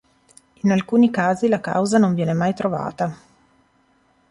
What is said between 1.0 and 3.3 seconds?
casi la causa non viene mai trovata.